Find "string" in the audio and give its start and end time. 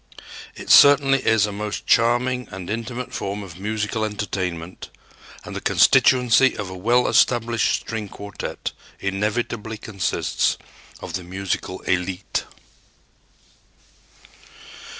7.81-8.09